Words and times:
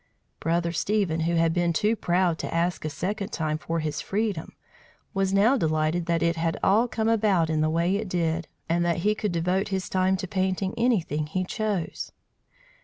Brother 0.39 0.71
Stephen, 0.71 1.19
who 1.19 1.35
had 1.35 1.53
been 1.53 1.73
too 1.73 1.95
proud 1.95 2.39
to 2.39 2.51
ask 2.51 2.83
a 2.83 2.89
second 2.89 3.31
time 3.31 3.59
for 3.59 3.81
his 3.81 4.01
freedom, 4.01 4.55
was 5.13 5.31
now 5.31 5.57
delighted 5.57 6.07
that 6.07 6.23
it 6.23 6.37
had 6.37 6.57
all 6.63 6.87
come 6.87 7.07
about 7.07 7.51
in 7.51 7.61
the 7.61 7.69
way 7.69 7.95
it 7.97 8.09
did, 8.09 8.47
and 8.67 8.83
that 8.83 8.97
he 9.05 9.13
could 9.13 9.31
devote 9.31 9.67
his 9.67 9.87
time 9.89 10.17
to 10.17 10.27
painting 10.27 10.73
anything 10.75 11.27
he 11.27 11.43
chose. 11.45 12.11